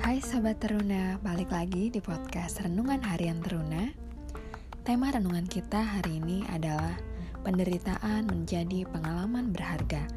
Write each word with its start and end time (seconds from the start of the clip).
Hai 0.00 0.16
Sobat 0.24 0.56
Teruna, 0.64 1.20
balik 1.20 1.52
lagi 1.52 1.92
di 1.92 2.00
podcast 2.00 2.64
Renungan 2.64 3.04
Harian 3.04 3.44
Teruna. 3.44 3.84
Tema 4.80 5.12
renungan 5.12 5.44
kita 5.44 5.76
hari 5.76 6.16
ini 6.16 6.40
adalah 6.48 6.96
Penderitaan 7.44 8.24
menjadi 8.24 8.88
pengalaman 8.88 9.52
berharga. 9.52 10.08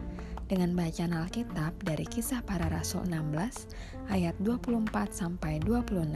Dengan 0.48 0.72
bacaan 0.72 1.12
Alkitab 1.12 1.84
dari 1.84 2.08
kisah 2.08 2.40
para 2.48 2.72
Rasul 2.72 3.12
16 3.12 4.08
ayat 4.08 4.32
24 4.40 4.88
sampai 5.12 5.60
26 5.60 6.16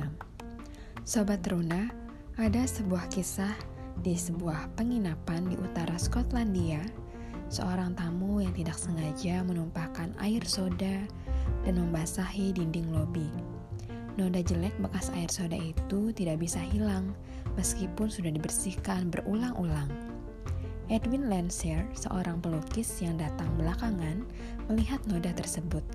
Sobat 1.03 1.43
Teruna, 1.43 1.91
ada 2.39 2.63
sebuah 2.63 3.11
kisah 3.11 3.51
di 3.99 4.15
sebuah 4.15 4.79
penginapan 4.79 5.43
di 5.43 5.59
utara 5.59 5.99
Skotlandia. 5.99 6.87
Seorang 7.51 7.99
tamu 7.99 8.39
yang 8.39 8.55
tidak 8.55 8.79
sengaja 8.79 9.43
menumpahkan 9.43 10.15
air 10.23 10.43
soda 10.47 11.03
dan 11.67 11.75
membasahi 11.75 12.55
dinding 12.55 12.95
lobi. 12.95 13.56
Noda 14.17 14.41
jelek 14.41 14.73
bekas 14.81 15.13
air 15.13 15.29
soda 15.29 15.53
itu 15.53 16.09
tidak 16.09 16.41
bisa 16.41 16.57
hilang 16.57 17.13
meskipun 17.53 18.09
sudah 18.09 18.33
dibersihkan 18.33 19.13
berulang-ulang. 19.13 19.93
Edwin 20.89 21.29
Landseer, 21.29 21.85
seorang 21.93 22.41
pelukis 22.41 22.89
yang 22.97 23.21
datang 23.21 23.45
belakangan, 23.61 24.25
melihat 24.65 24.97
noda 25.05 25.29
tersebut 25.37 25.85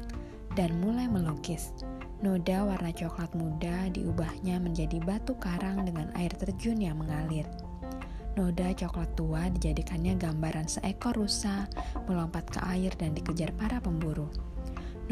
dan 0.54 0.70
mulai 0.78 1.10
melukis. 1.10 1.74
Noda 2.22 2.62
warna 2.62 2.94
coklat 2.94 3.34
muda 3.34 3.90
diubahnya 3.90 4.62
menjadi 4.62 5.02
batu 5.02 5.34
karang 5.42 5.82
dengan 5.82 6.14
air 6.14 6.30
terjun 6.38 6.78
yang 6.78 7.02
mengalir. 7.02 7.48
Noda 8.38 8.70
coklat 8.70 9.10
tua 9.18 9.50
dijadikannya 9.50 10.14
gambaran 10.14 10.70
seekor 10.70 11.18
rusa 11.18 11.66
melompat 12.06 12.46
ke 12.54 12.62
air 12.70 12.94
dan 12.94 13.18
dikejar 13.18 13.50
para 13.58 13.82
pemburu. 13.82 14.30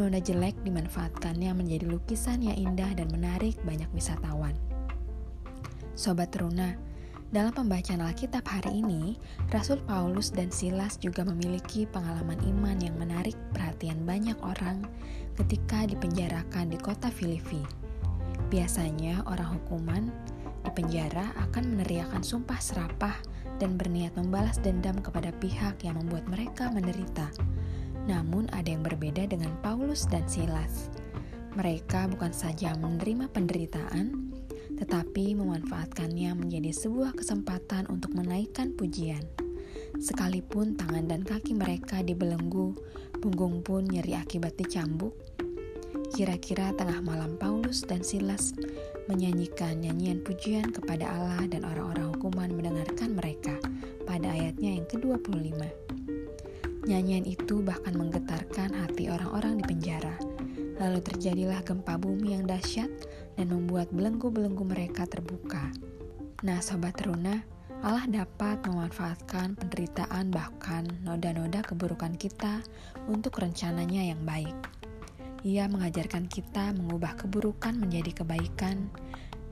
Nona 0.00 0.16
jelek 0.16 0.56
dimanfaatkannya 0.64 1.52
menjadi 1.52 1.84
lukisan 1.84 2.40
yang 2.40 2.56
indah 2.56 2.88
dan 2.96 3.12
menarik 3.12 3.52
banyak 3.68 3.84
wisatawan. 3.92 4.56
Sobat 5.92 6.32
Teruna, 6.32 6.72
dalam 7.28 7.52
pembacaan 7.52 8.00
Alkitab 8.00 8.48
hari 8.48 8.80
ini, 8.80 9.20
Rasul 9.52 9.76
Paulus 9.84 10.32
dan 10.32 10.48
Silas 10.48 10.96
juga 10.96 11.20
memiliki 11.28 11.84
pengalaman 11.84 12.40
iman 12.48 12.80
yang 12.80 12.96
menarik 12.96 13.36
perhatian 13.52 14.00
banyak 14.08 14.40
orang 14.40 14.88
ketika 15.36 15.84
dipenjarakan 15.84 16.72
di 16.72 16.80
kota 16.80 17.12
Filipi. 17.12 17.60
Biasanya 18.48 19.20
orang 19.28 19.60
hukuman 19.60 20.08
di 20.64 20.70
penjara 20.72 21.28
akan 21.44 21.76
meneriakan 21.76 22.24
sumpah 22.24 22.56
serapah 22.56 23.20
dan 23.60 23.76
berniat 23.76 24.16
membalas 24.16 24.56
dendam 24.64 24.96
kepada 25.04 25.28
pihak 25.44 25.84
yang 25.84 26.00
membuat 26.00 26.24
mereka 26.24 26.72
menderita. 26.72 27.28
Namun 28.10 28.50
ada 28.50 28.66
yang 28.66 28.82
berbeda 28.82 29.30
dengan 29.30 29.54
Paulus 29.62 30.10
dan 30.10 30.26
Silas. 30.26 30.90
Mereka 31.54 32.10
bukan 32.10 32.34
saja 32.34 32.74
menerima 32.74 33.30
penderitaan, 33.30 34.34
tetapi 34.82 35.38
memanfaatkannya 35.38 36.34
menjadi 36.34 36.74
sebuah 36.74 37.14
kesempatan 37.14 37.86
untuk 37.86 38.10
menaikkan 38.18 38.74
pujian. 38.74 39.22
Sekalipun 40.02 40.74
tangan 40.74 41.06
dan 41.06 41.22
kaki 41.22 41.54
mereka 41.54 42.02
dibelenggu, 42.02 42.74
punggung 43.22 43.62
pun 43.62 43.86
nyeri 43.86 44.18
akibat 44.18 44.58
dicambuk. 44.58 45.14
Kira-kira 46.10 46.74
tengah 46.74 46.98
malam 47.06 47.38
Paulus 47.38 47.86
dan 47.86 48.02
Silas 48.02 48.50
menyanyikan 49.06 49.78
nyanyian 49.78 50.18
pujian 50.26 50.74
kepada 50.74 51.06
Allah 51.06 51.46
dan 51.46 51.62
orang-orang 51.62 52.10
hukuman 52.18 52.50
mendengarkan 52.50 53.14
mereka 53.14 53.54
pada 54.02 54.34
ayatnya 54.34 54.74
yang 54.74 54.86
ke-25. 54.90 55.99
Nyanyian 56.88 57.28
itu 57.28 57.60
bahkan 57.60 57.92
menggetarkan 57.92 58.72
hati 58.72 59.12
orang-orang 59.12 59.60
di 59.60 59.64
penjara. 59.68 60.16
Lalu 60.80 61.04
terjadilah 61.04 61.60
gempa 61.60 62.00
bumi 62.00 62.32
yang 62.32 62.48
dahsyat 62.48 62.88
dan 63.36 63.52
membuat 63.52 63.92
belenggu-belenggu 63.92 64.64
mereka 64.64 65.04
terbuka. 65.04 65.68
Nah, 66.40 66.64
sobat 66.64 66.96
teruna, 66.96 67.44
Allah 67.84 68.04
dapat 68.08 68.64
memanfaatkan 68.64 69.60
penderitaan 69.60 70.32
bahkan 70.32 70.88
noda-noda 71.04 71.60
keburukan 71.64 72.16
kita 72.16 72.64
untuk 73.08 73.40
rencananya 73.40 74.12
yang 74.12 74.20
baik. 74.24 74.56
Ia 75.44 75.68
mengajarkan 75.68 76.28
kita 76.28 76.76
mengubah 76.76 77.16
keburukan 77.16 77.72
menjadi 77.76 78.24
kebaikan 78.24 78.88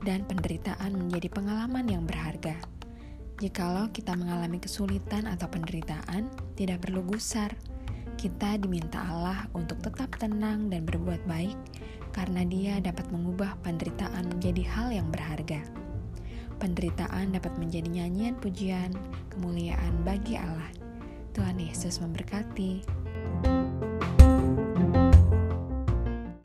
dan 0.05 0.25
penderitaan 0.29 0.93
menjadi 0.93 1.29
pengalaman 1.33 1.85
yang 1.89 2.05
berharga. 2.05 2.78
Jikalau 3.39 3.87
kita 3.95 4.19
mengalami 4.19 4.59
kesulitan 4.59 5.23
atau 5.23 5.47
penderitaan, 5.47 6.27
tidak 6.59 6.83
perlu 6.83 6.99
gusar. 7.07 7.55
Kita 8.19 8.59
diminta 8.59 8.99
Allah 8.99 9.47
untuk 9.55 9.79
tetap 9.79 10.11
tenang 10.19 10.67
dan 10.67 10.83
berbuat 10.83 11.23
baik, 11.23 11.55
karena 12.11 12.43
Dia 12.43 12.83
dapat 12.83 13.07
mengubah 13.15 13.55
penderitaan 13.63 14.27
menjadi 14.27 14.67
hal 14.67 14.87
yang 14.91 15.07
berharga. 15.07 15.63
Penderitaan 16.59 17.31
dapat 17.31 17.55
menjadi 17.55 17.87
nyanyian 17.87 18.35
pujian, 18.35 18.91
kemuliaan 19.31 20.03
bagi 20.03 20.35
Allah. 20.35 20.75
Tuhan 21.31 21.63
Yesus 21.63 22.03
memberkati. 22.03 22.98